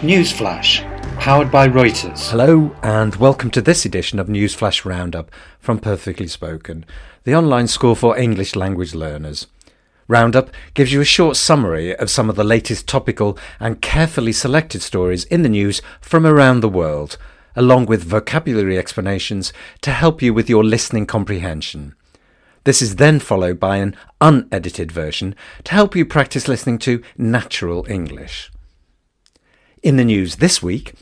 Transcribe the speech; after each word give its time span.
Newsflash, 0.00 0.80
powered 1.18 1.50
by 1.50 1.68
Reuters. 1.68 2.30
Hello, 2.30 2.74
and 2.82 3.14
welcome 3.16 3.50
to 3.50 3.60
this 3.60 3.84
edition 3.84 4.18
of 4.18 4.28
Newsflash 4.28 4.86
Roundup 4.86 5.30
from 5.58 5.78
Perfectly 5.78 6.26
Spoken, 6.26 6.86
the 7.24 7.34
online 7.34 7.66
school 7.66 7.94
for 7.94 8.16
English 8.16 8.56
language 8.56 8.94
learners. 8.94 9.46
Roundup 10.08 10.52
gives 10.72 10.90
you 10.90 11.02
a 11.02 11.04
short 11.04 11.36
summary 11.36 11.94
of 11.94 12.08
some 12.08 12.30
of 12.30 12.36
the 12.36 12.44
latest 12.44 12.88
topical 12.88 13.36
and 13.60 13.82
carefully 13.82 14.32
selected 14.32 14.80
stories 14.80 15.24
in 15.24 15.42
the 15.42 15.50
news 15.50 15.82
from 16.00 16.24
around 16.24 16.60
the 16.60 16.68
world, 16.70 17.18
along 17.54 17.84
with 17.84 18.02
vocabulary 18.02 18.78
explanations 18.78 19.52
to 19.82 19.90
help 19.90 20.22
you 20.22 20.32
with 20.32 20.48
your 20.48 20.64
listening 20.64 21.04
comprehension. 21.04 21.94
This 22.64 22.80
is 22.80 22.96
then 22.96 23.20
followed 23.20 23.60
by 23.60 23.76
an 23.76 23.94
unedited 24.18 24.90
version 24.90 25.34
to 25.64 25.72
help 25.72 25.94
you 25.94 26.06
practice 26.06 26.48
listening 26.48 26.78
to 26.78 27.02
natural 27.18 27.84
English. 27.86 28.50
In 29.82 29.96
the 29.96 30.04
news 30.04 30.36
this 30.36 30.62
week, 30.62 30.92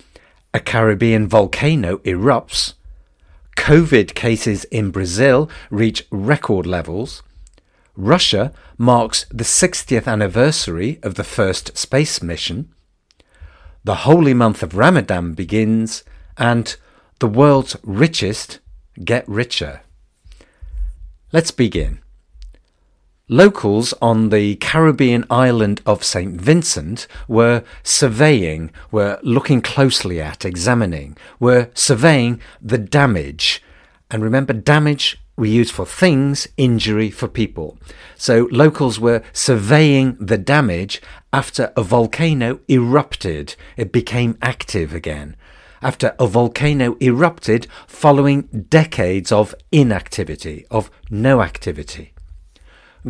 a 0.54 0.60
Caribbean 0.60 1.26
volcano 1.26 1.98
erupts, 1.98 2.74
COVID 3.56 4.14
cases 4.14 4.62
in 4.66 4.92
Brazil 4.92 5.50
reach 5.68 6.06
record 6.12 6.64
levels, 6.64 7.24
Russia 7.96 8.52
marks 8.76 9.26
the 9.30 9.42
60th 9.42 10.06
anniversary 10.06 11.00
of 11.02 11.16
the 11.16 11.24
first 11.24 11.76
space 11.76 12.22
mission, 12.22 12.72
the 13.82 14.06
holy 14.06 14.32
month 14.32 14.62
of 14.62 14.76
Ramadan 14.76 15.34
begins, 15.34 16.04
and 16.36 16.76
the 17.18 17.26
world's 17.26 17.76
richest 17.82 18.60
get 19.04 19.28
richer. 19.28 19.80
Let's 21.32 21.50
begin. 21.50 21.98
Locals 23.30 23.92
on 24.00 24.30
the 24.30 24.56
Caribbean 24.56 25.22
island 25.28 25.82
of 25.84 26.02
St. 26.02 26.40
Vincent 26.40 27.06
were 27.28 27.62
surveying, 27.82 28.70
were 28.90 29.18
looking 29.22 29.60
closely 29.60 30.18
at, 30.18 30.46
examining, 30.46 31.14
were 31.38 31.68
surveying 31.74 32.40
the 32.62 32.78
damage. 32.78 33.62
And 34.10 34.22
remember, 34.22 34.54
damage 34.54 35.20
we 35.36 35.50
use 35.50 35.70
for 35.70 35.84
things, 35.84 36.48
injury 36.56 37.10
for 37.10 37.28
people. 37.28 37.76
So 38.16 38.48
locals 38.50 38.98
were 38.98 39.22
surveying 39.34 40.16
the 40.18 40.38
damage 40.38 41.02
after 41.30 41.70
a 41.76 41.82
volcano 41.82 42.60
erupted. 42.66 43.56
It 43.76 43.92
became 43.92 44.38
active 44.40 44.94
again. 44.94 45.36
After 45.82 46.16
a 46.18 46.26
volcano 46.26 46.96
erupted 46.98 47.66
following 47.86 48.66
decades 48.70 49.30
of 49.30 49.54
inactivity, 49.70 50.64
of 50.70 50.90
no 51.10 51.42
activity. 51.42 52.14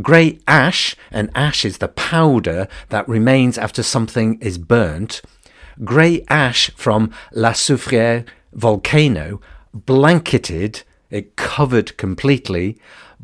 Grey 0.03 0.39
ash, 0.47 0.95
and 1.11 1.31
ash 1.35 1.65
is 1.65 1.79
the 1.79 1.89
powder 1.89 2.69
that 2.91 3.09
remains 3.09 3.59
after 3.59 3.83
something 3.83 4.39
is 4.41 4.59
burnt. 4.59 5.23
Grey 5.85 6.25
ash 6.29 6.71
from 6.77 7.13
La 7.33 7.53
Soufriere 7.53 8.25
volcano 8.53 9.41
blanketed, 9.73 10.83
it 11.11 11.37
covered 11.37 11.97
completely, 11.97 12.79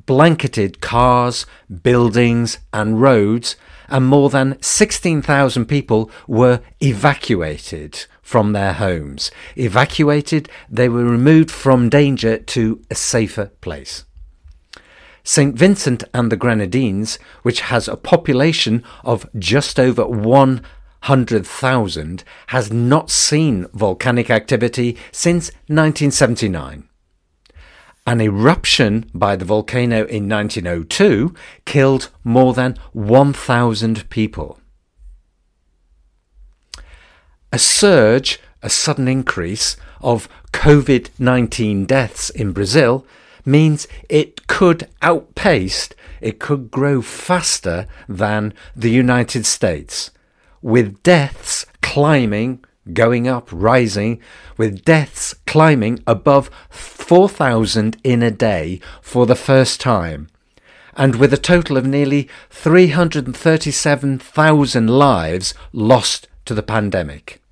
blanketed 0.07 0.81
cars, 0.81 1.47
buildings, 1.83 2.59
and 2.73 3.01
roads, 3.01 3.57
and 3.89 4.07
more 4.07 4.31
than 4.31 4.61
16,000 4.63 5.67
people 5.67 6.11
were 6.27 6.61
evacuated 6.81 8.07
from 8.23 8.53
their 8.53 8.73
homes. 8.73 9.31
Evacuated, 9.57 10.49
they 10.71 10.89
were 10.89 11.05
removed 11.05 11.51
from 11.51 11.89
danger 11.89 12.39
to 12.39 12.81
a 12.91 12.95
safer 12.95 13.47
place. 13.61 14.05
St. 15.25 15.57
Vincent 15.57 16.05
and 16.13 16.31
the 16.31 16.37
Grenadines, 16.37 17.19
which 17.43 17.63
has 17.63 17.89
a 17.89 17.97
population 17.97 18.85
of 19.03 19.27
just 19.39 19.81
over 19.81 20.07
100,000, 20.07 22.25
has 22.49 22.71
not 22.71 23.11
seen 23.11 23.67
volcanic 23.73 24.29
activity 24.29 24.99
since 25.11 25.49
1979. 25.67 26.87
An 28.07 28.21
eruption 28.21 29.11
by 29.15 29.35
the 29.35 29.47
volcano 29.47 30.05
in 30.05 30.29
1902 30.29 31.35
killed 31.65 32.11
more 32.23 32.53
than 32.53 32.77
1,000 32.93 34.11
people. 34.11 34.61
A 37.51 37.59
surge, 37.59 38.41
a 38.63 38.69
sudden 38.69 39.09
increase 39.09 39.79
of 40.03 40.29
COVID 40.53 41.09
19 41.19 41.87
deaths 41.87 42.29
in 42.29 42.53
Brazil 42.53 43.07
means 43.45 43.89
it 44.09 44.47
could 44.47 44.89
outpace, 45.03 45.89
it 46.21 46.39
could 46.39 46.71
grow 46.71 47.03
faster 47.03 47.89
than 48.09 48.55
the 48.75 48.91
United 48.91 49.45
States, 49.47 50.11
with 50.63 51.03
deaths 51.03 51.67
climbing, 51.83 52.65
going 52.93 53.27
up, 53.29 53.49
rising, 53.51 54.21
with 54.57 54.85
deaths 54.85 55.35
climbing 55.47 55.99
above 56.07 56.49
4,000 56.71 57.97
in 58.05 58.23
a 58.23 58.31
day 58.31 58.79
for 59.01 59.27
the 59.27 59.35
first 59.35 59.81
time, 59.81 60.29
and 60.97 61.17
with 61.17 61.33
a 61.33 61.39
total 61.39 61.77
of 61.77 61.85
nearly 61.87 62.29
337,000 62.51 64.89
lives 64.89 65.55
lost 65.73 66.29
to 66.45 66.55
the 66.55 66.63
pandemic. 66.63 67.43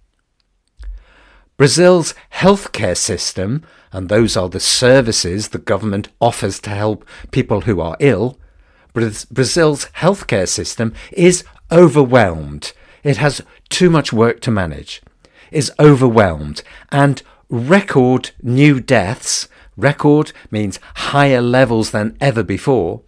Brazil's 1.56 2.14
healthcare 2.34 2.96
system, 2.96 3.64
and 3.92 4.08
those 4.08 4.36
are 4.36 4.48
the 4.48 4.60
services 4.60 5.48
the 5.48 5.58
government 5.58 6.08
offers 6.20 6.58
to 6.60 6.70
help 6.70 7.06
people 7.30 7.62
who 7.62 7.80
are 7.80 7.96
ill, 8.00 8.38
Brazil's 8.92 9.86
healthcare 9.96 10.48
system 10.48 10.94
is 11.12 11.44
overwhelmed. 11.70 12.72
It 13.02 13.18
has 13.18 13.42
too 13.68 13.90
much 13.90 14.12
work 14.12 14.40
to 14.40 14.50
manage, 14.50 15.02
is 15.50 15.72
overwhelmed, 15.78 16.62
and 16.90 17.22
record 17.48 18.30
new 18.42 18.80
deaths, 18.80 19.48
record 19.76 20.32
means 20.50 20.80
higher 20.94 21.40
levels 21.40 21.90
than 21.90 22.16
ever 22.20 22.42
before, 22.42 23.02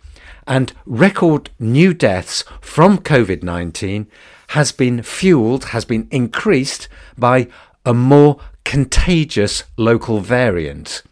and 0.46 0.72
record 0.84 1.50
new 1.58 1.94
deaths 1.94 2.44
from 2.60 2.98
COVID 2.98 3.42
19 3.42 4.06
has 4.48 4.72
been 4.72 5.02
fueled, 5.02 5.66
has 5.66 5.84
been 5.84 6.08
increased 6.10 6.88
by 7.16 7.48
a 7.84 7.94
more 7.94 8.38
contagious 8.64 9.64
local 9.76 10.20
variant. 10.20 11.02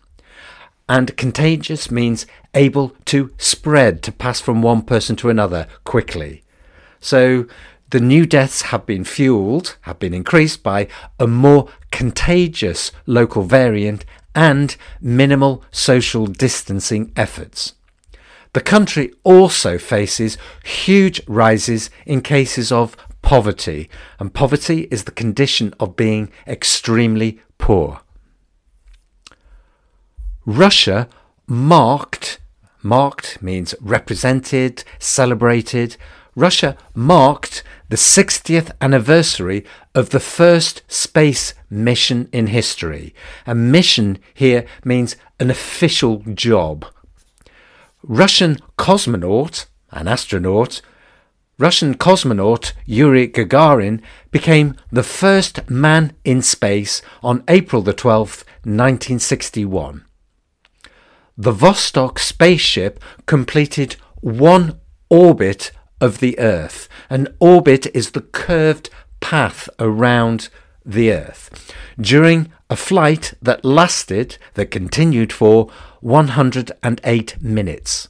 And 0.89 1.17
contagious 1.17 1.91
means 1.91 2.27
able 2.55 2.91
to 3.07 3.33
spread, 3.39 4.03
to 4.03 4.13
pass 4.13 4.41
from 4.41 4.63
one 4.63 4.83
person 4.83 5.17
to 5.17 5.31
another 5.31 5.67
quickly. 5.85 6.43
So 7.01 7.47
the 7.91 8.01
new 8.01 8.27
deaths 8.27 8.63
have 8.63 8.87
been 8.87 9.05
fueled, 9.05 9.77
have 9.83 9.99
been 9.99 10.15
increased 10.15 10.63
by 10.63 10.89
a 11.19 11.27
more 11.27 11.69
contagious 11.91 12.91
local 13.07 13.43
variant 13.43 14.05
and 14.35 14.77
minimal 15.01 15.63
social 15.71 16.27
distancing 16.27 17.13
efforts. 17.17 17.75
The 18.55 18.61
country 18.61 19.13
also 19.25 19.79
faces 19.79 20.37
huge 20.65 21.23
rises 21.27 21.91
in 22.05 22.21
cases 22.21 22.71
of 22.71 22.97
poverty, 23.33 23.89
and 24.19 24.35
poverty 24.35 24.81
is 24.91 25.05
the 25.05 25.11
condition 25.11 25.73
of 25.81 25.97
being 25.97 26.31
extremely 26.47 27.41
poor. 27.57 28.03
Russia 30.45 31.09
marked, 31.47 32.41
marked 32.83 33.41
means 33.41 33.75
represented, 33.81 34.85
celebrated. 34.99 35.97
Russia 36.37 36.77
marked 36.95 37.63
the 37.89 37.97
60th 37.97 38.71
anniversary 38.83 39.65
of 39.95 40.11
the 40.11 40.21
first 40.21 40.83
space 40.87 41.55
mission 41.71 42.29
in 42.35 42.49
history. 42.49 43.15
A 43.47 43.55
mission 43.55 44.19
here 44.35 44.67
means 44.85 45.17
an 45.41 45.49
official 45.49 46.19
job. 46.35 46.85
Russian 48.03 48.59
cosmonaut, 48.77 49.65
an 49.91 50.07
astronaut, 50.07 50.83
Russian 51.63 51.95
cosmonaut 51.95 52.73
Yuri 52.87 53.29
Gagarin 53.29 54.01
became 54.33 54.75
the 54.91 55.05
first 55.05 55.71
man 55.71 56.13
in 56.25 56.43
space 56.43 57.03
on 57.23 57.45
April 57.47 57.83
the 57.83 57.95
12th, 57.95 58.43
1961. 58.65 60.05
The 61.39 61.53
Vostok 61.53 62.19
spaceship 62.19 62.99
completed 63.27 63.95
one 64.21 64.81
orbit 65.09 65.71
of 66.01 66.19
the 66.19 66.37
Earth. 66.41 66.89
An 67.09 67.29
orbit 67.39 67.87
is 67.95 68.11
the 68.11 68.23
curved 68.23 68.91
path 69.21 69.69
around 69.79 70.49
the 70.85 71.13
Earth. 71.13 71.73
During 71.97 72.51
a 72.69 72.75
flight 72.75 73.35
that 73.41 73.65
lasted, 73.65 74.37
that 74.55 74.73
continued 74.73 75.33
for 75.33 75.71
108 76.01 77.41
minutes. 77.41 78.09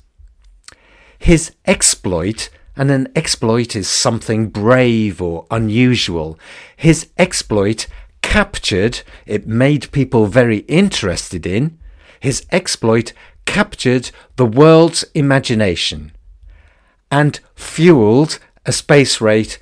His 1.19 1.55
exploit 1.67 2.49
and 2.77 2.91
an 2.91 3.09
exploit 3.15 3.77
is 3.77 3.89
something 3.89 4.49
brave 4.49 5.21
or 5.21 5.47
unusual. 5.51 6.39
His 6.77 7.09
exploit 7.19 7.87
captured, 8.23 9.03
it 9.27 9.47
made 9.47 9.93
people 9.93 10.27
very 10.27 10.59
interested 10.69 11.47
in, 11.47 11.79
his 12.21 12.47
exploit 12.51 13.13
captured 13.45 14.11
the 14.37 14.47
world's 14.47 15.05
imagination 15.15 16.13
and 17.11 17.41
fueled 17.55 18.39
a 18.65 18.73
space 18.73 19.21
rate 19.21 19.59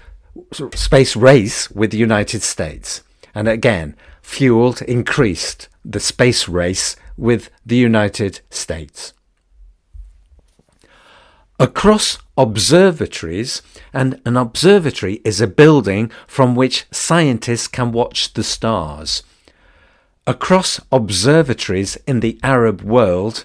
space 0.75 1.17
race 1.17 1.71
with 1.71 1.91
the 1.91 1.99
United 1.99 2.43
States. 2.43 3.03
and 3.35 3.49
again 3.49 3.97
fueled, 4.31 4.81
increased 4.83 5.69
the 5.85 6.01
space 6.01 6.49
race 6.49 6.97
with 7.17 7.51
the 7.67 7.77
United 7.77 8.41
States. 8.51 9.13
Across 11.61 12.17
observatories, 12.39 13.61
and 13.93 14.19
an 14.25 14.39
observatory 14.39 15.21
is 15.27 15.43
a 15.43 15.47
building 15.47 16.11
from 16.27 16.55
which 16.55 16.87
scientists 16.91 17.69
can 17.69 17.93
watch 17.93 18.33
the 18.33 18.43
stars. 18.43 19.23
Across 20.27 20.81
observatories 20.91 21.97
in 22.07 22.21
the 22.21 22.41
Arab 22.43 22.81
world, 22.81 23.45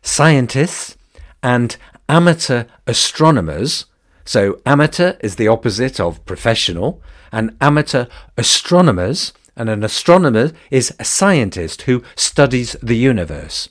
scientists 0.00 0.96
and 1.42 1.76
amateur 2.08 2.64
astronomers, 2.86 3.84
so 4.24 4.58
amateur 4.64 5.18
is 5.20 5.36
the 5.36 5.48
opposite 5.48 6.00
of 6.00 6.24
professional, 6.24 7.02
and 7.30 7.54
amateur 7.60 8.06
astronomers, 8.38 9.34
and 9.56 9.68
an 9.68 9.84
astronomer 9.84 10.52
is 10.70 10.94
a 10.98 11.04
scientist 11.04 11.82
who 11.82 12.02
studies 12.16 12.76
the 12.82 12.96
universe. 12.96 13.68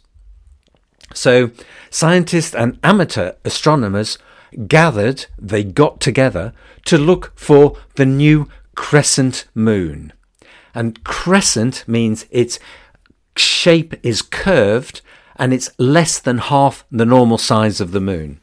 So, 1.13 1.51
scientists 1.89 2.55
and 2.55 2.79
amateur 2.83 3.33
astronomers 3.45 4.17
gathered, 4.67 5.25
they 5.37 5.63
got 5.63 5.99
together 5.99 6.53
to 6.85 6.97
look 6.97 7.31
for 7.35 7.77
the 7.95 8.05
new 8.05 8.47
crescent 8.75 9.45
moon. 9.53 10.13
And 10.73 11.03
crescent 11.03 11.83
means 11.87 12.25
its 12.31 12.59
shape 13.35 13.93
is 14.03 14.21
curved 14.21 15.01
and 15.35 15.53
it's 15.53 15.71
less 15.77 16.19
than 16.19 16.37
half 16.37 16.85
the 16.91 17.05
normal 17.05 17.37
size 17.37 17.81
of 17.81 17.91
the 17.91 18.01
moon. 18.01 18.39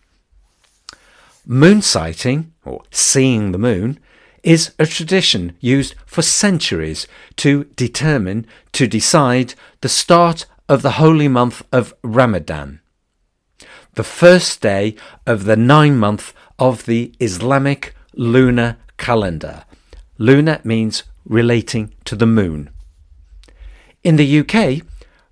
Moon 1.47 1.81
sighting, 1.81 2.53
or 2.65 2.83
seeing 2.91 3.53
the 3.53 3.59
moon, 3.59 3.99
is 4.43 4.73
a 4.79 4.87
tradition 4.87 5.57
used 5.61 5.95
for 6.07 6.23
centuries 6.23 7.07
to 7.37 7.65
determine, 7.77 8.47
to 8.73 8.87
decide 8.87 9.55
the 9.81 9.89
start 9.89 10.47
of 10.69 10.83
the 10.83 10.93
holy 10.93 11.29
month 11.29 11.63
of 11.73 11.95
Ramadan, 12.03 12.81
the 13.95 14.05
first 14.05 14.61
day 14.61 14.95
of 15.27 15.45
the 15.45 15.57
nine 15.57 15.97
month 15.97 16.35
of 16.59 16.85
the 16.85 17.13
Islamic 17.21 17.95
lunar 18.15 18.77
calendar. 18.99 19.65
Lunar 20.19 20.61
means 20.65 21.05
relating 21.25 21.95
to 22.05 22.15
the 22.15 22.27
moon. 22.27 22.71
In 24.05 24.17
the 24.17 24.41
UK, 24.41 24.83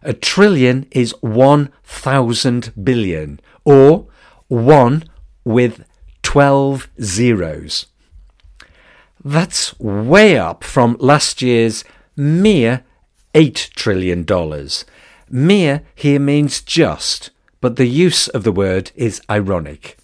A 0.05 0.13
trillion 0.15 0.87
is 0.91 1.15
1,000 1.21 2.73
billion, 2.83 3.39
or 3.65 4.09
1 4.49 5.05
with 5.45 5.85
12 6.23 6.89
zeros. 7.01 7.87
That's 9.25 9.79
way 9.79 10.37
up 10.37 10.65
from 10.65 10.97
last 10.99 11.43
year's 11.43 11.85
mere 12.17 12.83
$8 13.35 13.71
trillion. 13.71 14.27
Mere 15.31 15.83
here 15.95 16.19
means 16.19 16.61
just, 16.61 17.31
but 17.61 17.77
the 17.77 17.87
use 17.87 18.27
of 18.27 18.43
the 18.43 18.51
word 18.51 18.91
is 18.97 19.23
ironic. 19.31 19.97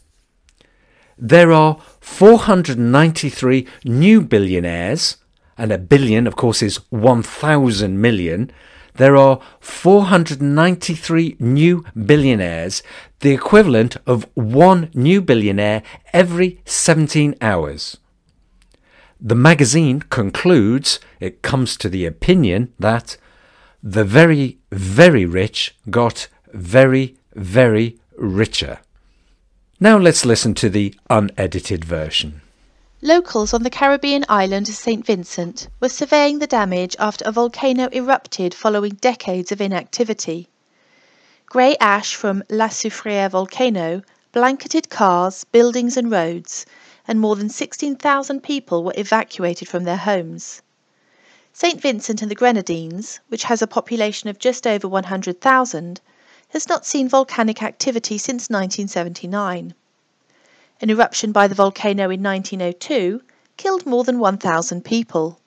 There 1.18 1.52
are 1.52 1.80
493 1.98 3.66
new 3.84 4.20
billionaires, 4.20 5.16
and 5.56 5.72
a 5.72 5.78
billion, 5.78 6.28
of 6.28 6.36
course, 6.36 6.62
is 6.62 6.76
1,000 6.90 8.00
million. 8.00 8.52
There 8.94 9.16
are 9.16 9.40
493 9.58 11.36
new 11.40 11.84
billionaires, 12.06 12.84
the 13.18 13.32
equivalent 13.32 13.96
of 14.06 14.28
one 14.34 14.90
new 14.94 15.20
billionaire 15.20 15.82
every 16.12 16.60
17 16.64 17.34
hours. 17.40 17.96
The 19.20 19.34
magazine 19.34 20.00
concludes, 20.00 21.00
it 21.18 21.42
comes 21.42 21.76
to 21.78 21.88
the 21.88 22.06
opinion 22.06 22.72
that 22.78 23.16
the 23.82 24.04
very, 24.04 24.58
very 24.70 25.24
rich 25.24 25.74
got 25.90 26.28
very, 26.54 27.16
very 27.34 27.98
richer. 28.16 28.78
Now 29.80 29.98
let's 29.98 30.24
listen 30.24 30.54
to 30.54 30.68
the 30.68 30.94
unedited 31.10 31.84
version. 31.84 32.42
Locals 33.02 33.52
on 33.52 33.62
the 33.62 33.70
Caribbean 33.70 34.24
island 34.28 34.68
of 34.68 34.74
St. 34.74 35.04
Vincent 35.04 35.68
were 35.80 35.88
surveying 35.88 36.38
the 36.38 36.46
damage 36.46 36.96
after 36.98 37.24
a 37.24 37.32
volcano 37.32 37.88
erupted 37.92 38.54
following 38.54 38.94
decades 39.00 39.50
of 39.50 39.60
inactivity. 39.60 40.48
Grey 41.46 41.76
ash 41.80 42.14
from 42.14 42.42
La 42.50 42.68
Soufriere 42.68 43.30
volcano 43.30 44.02
blanketed 44.32 44.90
cars, 44.90 45.44
buildings, 45.44 45.96
and 45.96 46.10
roads, 46.10 46.66
and 47.08 47.18
more 47.18 47.36
than 47.36 47.48
16,000 47.48 48.42
people 48.42 48.84
were 48.84 48.92
evacuated 48.94 49.66
from 49.66 49.84
their 49.84 49.96
homes. 49.96 50.60
St. 51.54 51.80
Vincent 51.80 52.20
and 52.20 52.30
the 52.30 52.34
Grenadines, 52.34 53.20
which 53.28 53.44
has 53.44 53.62
a 53.62 53.66
population 53.66 54.28
of 54.28 54.38
just 54.38 54.66
over 54.66 54.86
100,000, 54.86 56.02
has 56.50 56.68
not 56.68 56.84
seen 56.84 57.08
volcanic 57.08 57.62
activity 57.62 58.18
since 58.18 58.50
1979. 58.50 59.72
An 60.82 60.90
eruption 60.90 61.32
by 61.32 61.48
the 61.48 61.54
volcano 61.54 62.10
in 62.10 62.22
1902 62.22 63.22
killed 63.56 63.86
more 63.86 64.04
than 64.04 64.18
1,000 64.18 64.84
people. 64.84 65.40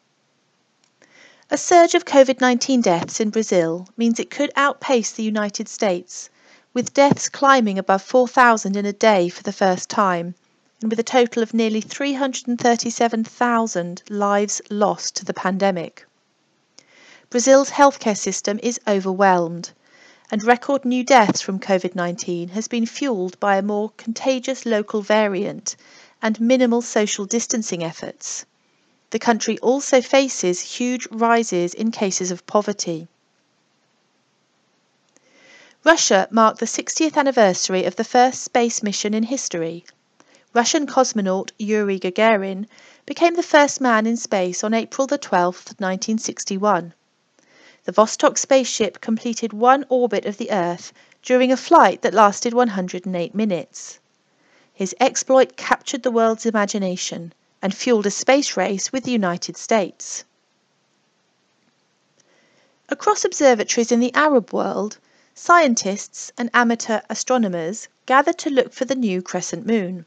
A 1.52 1.60
surge 1.60 1.94
of 1.94 2.06
COVID 2.06 2.42
19 2.42 2.82
deaths 2.82 3.20
in 3.20 3.30
Brazil 3.30 3.88
means 3.96 4.20
it 4.20 4.32
could 4.32 4.52
outpace 4.56 5.12
the 5.12 5.22
United 5.22 5.70
States, 5.70 6.32
with 6.74 6.96
deaths 6.96 7.30
climbing 7.30 7.78
above 7.78 8.02
4,000 8.02 8.76
in 8.76 8.88
a 8.88 8.92
day 8.92 9.30
for 9.30 9.44
the 9.44 9.54
first 9.54 9.92
time 9.92 10.34
and 10.82 10.90
with 10.90 11.00
a 11.00 11.04
total 11.04 11.44
of 11.44 11.54
nearly 11.54 11.80
337,000 11.80 14.02
lives 14.10 14.62
lost 14.72 15.16
to 15.16 15.24
the 15.24 15.34
pandemic. 15.34 16.08
Brazil's 17.30 17.70
healthcare 17.70 18.18
system 18.18 18.60
is 18.64 18.80
overwhelmed, 18.88 19.74
and 20.32 20.44
record 20.44 20.84
new 20.84 21.04
deaths 21.04 21.40
from 21.40 21.60
COVID 21.60 21.94
19 21.94 22.50
has 22.50 22.68
been 22.68 22.88
fueled 22.88 23.40
by 23.40 23.58
a 23.58 23.62
more 23.62 23.92
contagious 23.96 24.66
local 24.66 25.04
variant 25.04 25.76
and 26.20 26.42
minimal 26.42 26.82
social 26.82 27.26
distancing 27.26 27.84
efforts. 27.84 28.48
The 29.12 29.20
country 29.20 29.60
also 29.60 30.02
faces 30.02 30.62
huge 30.62 31.08
rises 31.12 31.76
in 31.76 31.92
cases 31.92 32.32
of 32.32 32.48
poverty. 32.48 33.08
Russia 35.84 36.28
marked 36.32 36.60
the 36.60 36.66
60th 36.66 37.18
anniversary 37.18 37.86
of 37.86 37.98
the 37.98 38.04
first 38.04 38.42
space 38.42 38.82
mission 38.82 39.14
in 39.14 39.24
history 39.24 39.86
Russian 40.54 40.86
cosmonaut 40.86 41.54
Yuri 41.58 41.98
Gagarin 41.98 42.68
became 43.06 43.36
the 43.36 43.42
first 43.42 43.80
man 43.80 44.06
in 44.06 44.18
space 44.18 44.66
on 44.66 44.74
April 44.74 45.08
12, 45.08 45.56
1961. 45.80 46.94
The 47.86 47.94
Vostok 47.94 48.38
spaceship 48.38 49.00
completed 49.00 49.54
one 49.54 49.86
orbit 49.88 50.26
of 50.26 50.36
the 50.36 50.52
Earth 50.52 50.92
during 51.22 51.54
a 51.54 51.56
flight 51.56 52.02
that 52.02 52.14
lasted 52.14 52.54
108 52.54 53.34
minutes. 53.34 54.00
His 54.74 54.94
exploit 55.00 55.56
captured 55.56 56.04
the 56.04 56.12
world's 56.12 56.46
imagination 56.46 57.32
and 57.62 57.74
fueled 57.74 58.06
a 58.06 58.12
space 58.12 58.58
race 58.58 58.92
with 58.92 59.06
the 59.06 59.12
United 59.12 59.56
States. 59.56 60.26
Across 62.90 63.24
observatories 63.24 63.94
in 63.94 64.02
the 64.02 64.14
Arab 64.14 64.52
world, 64.52 64.98
scientists 65.34 66.34
and 66.38 66.50
amateur 66.54 67.00
astronomers 67.10 67.88
gathered 68.06 68.38
to 68.40 68.50
look 68.50 68.74
for 68.74 68.84
the 68.84 68.96
new 68.96 69.22
crescent 69.22 69.66
moon. 69.66 70.06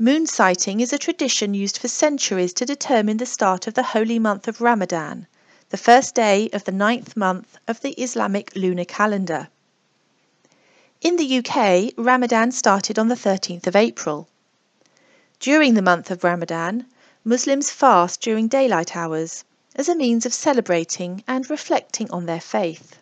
Moon 0.00 0.28
sighting 0.28 0.78
is 0.78 0.92
a 0.92 0.98
tradition 0.98 1.54
used 1.54 1.76
for 1.76 1.88
centuries 1.88 2.52
to 2.52 2.64
determine 2.64 3.16
the 3.16 3.26
start 3.26 3.66
of 3.66 3.74
the 3.74 3.82
holy 3.82 4.20
month 4.20 4.46
of 4.46 4.60
Ramadan, 4.60 5.26
the 5.70 5.76
first 5.76 6.14
day 6.14 6.48
of 6.52 6.62
the 6.62 6.70
ninth 6.70 7.16
month 7.16 7.58
of 7.66 7.80
the 7.80 7.90
Islamic 8.00 8.54
lunar 8.54 8.84
calendar. 8.84 9.48
In 11.00 11.16
the 11.16 11.38
UK, 11.38 11.94
Ramadan 11.96 12.52
started 12.52 12.96
on 12.96 13.08
the 13.08 13.16
13th 13.16 13.66
of 13.66 13.74
April. 13.74 14.28
During 15.40 15.74
the 15.74 15.82
month 15.82 16.12
of 16.12 16.22
Ramadan, 16.22 16.86
Muslims 17.24 17.72
fast 17.72 18.20
during 18.20 18.46
daylight 18.46 18.94
hours 18.94 19.42
as 19.74 19.88
a 19.88 19.96
means 19.96 20.24
of 20.24 20.32
celebrating 20.32 21.24
and 21.26 21.50
reflecting 21.50 22.08
on 22.12 22.26
their 22.26 22.40
faith. 22.40 23.00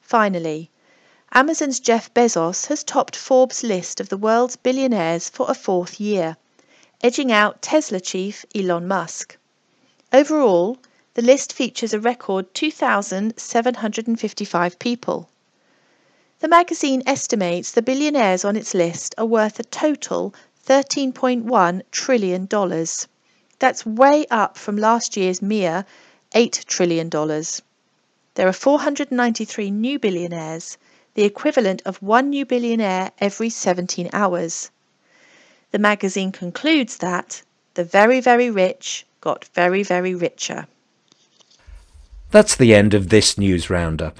Finally, 0.00 0.70
Amazon's 1.36 1.80
Jeff 1.80 2.14
Bezos 2.14 2.66
has 2.66 2.84
topped 2.84 3.16
Forbes' 3.16 3.64
list 3.64 3.98
of 3.98 4.08
the 4.08 4.16
world's 4.16 4.54
billionaires 4.54 5.28
for 5.28 5.50
a 5.50 5.54
fourth 5.54 5.98
year, 5.98 6.36
edging 7.02 7.32
out 7.32 7.60
Tesla 7.60 7.98
chief 7.98 8.44
Elon 8.54 8.86
Musk. 8.86 9.36
Overall, 10.12 10.78
the 11.14 11.22
list 11.22 11.52
features 11.52 11.92
a 11.92 11.98
record 11.98 12.54
2,755 12.54 14.78
people. 14.78 15.28
The 16.38 16.46
magazine 16.46 17.02
estimates 17.04 17.72
the 17.72 17.82
billionaires 17.82 18.44
on 18.44 18.54
its 18.54 18.72
list 18.72 19.16
are 19.18 19.26
worth 19.26 19.58
a 19.58 19.64
total 19.64 20.32
$13.1 20.64 21.82
trillion. 21.90 22.46
That's 23.58 23.84
way 23.84 24.24
up 24.30 24.56
from 24.56 24.76
last 24.76 25.16
year's 25.16 25.42
mere 25.42 25.84
$8 26.32 26.64
trillion. 26.66 27.10
There 27.10 28.46
are 28.46 28.52
493 28.52 29.72
new 29.72 29.98
billionaires, 29.98 30.78
the 31.14 31.24
equivalent 31.24 31.82
of 31.86 32.02
one 32.02 32.30
new 32.30 32.44
billionaire 32.44 33.10
every 33.18 33.48
17 33.48 34.10
hours. 34.12 34.70
The 35.70 35.78
magazine 35.78 36.32
concludes 36.32 36.98
that 36.98 37.42
the 37.74 37.84
very, 37.84 38.20
very 38.20 38.50
rich 38.50 39.06
got 39.20 39.44
very, 39.54 39.82
very 39.82 40.14
richer. 40.14 40.66
That's 42.30 42.56
the 42.56 42.74
end 42.74 42.94
of 42.94 43.08
this 43.08 43.38
news 43.38 43.70
roundup. 43.70 44.18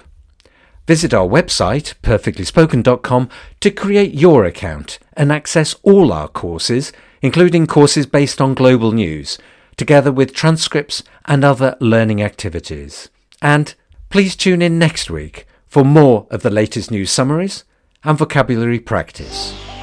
Visit 0.87 1.15
our 1.15 1.27
website, 1.27 1.95
perfectlyspoken.com, 2.03 3.29
to 3.61 3.71
create 3.71 4.15
your 4.15 4.45
account 4.45 4.99
and 5.15 5.33
access 5.33 5.75
all 5.83 6.13
our 6.13 6.29
courses, 6.29 6.93
including 7.23 7.67
courses 7.67 8.07
based 8.07 8.41
on 8.41 8.55
global 8.55 8.93
news, 8.93 9.39
together 9.77 10.13
with 10.13 10.35
transcripts 10.35 11.03
and 11.25 11.45
other 11.45 11.77
learning 11.81 12.23
activities. 12.23 13.09
And 13.41 13.75
please 14.11 14.37
tune 14.37 14.63
in 14.63 14.79
next 14.79 15.11
week 15.11 15.47
for 15.75 15.85
more 15.85 16.29
of 16.31 16.43
the 16.43 16.51
latest 16.51 16.93
news 16.93 17.11
summaries 17.11 17.65
and 18.05 18.17
vocabulary 18.17 18.79
practice. 18.79 19.74